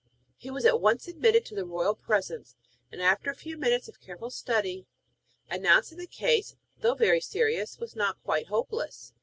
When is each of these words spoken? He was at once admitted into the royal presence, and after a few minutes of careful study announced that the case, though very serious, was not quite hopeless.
He 0.35 0.49
was 0.49 0.65
at 0.65 0.81
once 0.81 1.07
admitted 1.07 1.43
into 1.43 1.53
the 1.53 1.63
royal 1.63 1.93
presence, 1.93 2.55
and 2.91 3.03
after 3.03 3.29
a 3.29 3.35
few 3.35 3.55
minutes 3.55 3.87
of 3.87 3.99
careful 4.01 4.31
study 4.31 4.87
announced 5.47 5.91
that 5.91 5.97
the 5.97 6.07
case, 6.07 6.55
though 6.79 6.95
very 6.95 7.21
serious, 7.21 7.77
was 7.77 7.95
not 7.95 8.19
quite 8.23 8.47
hopeless. 8.47 9.13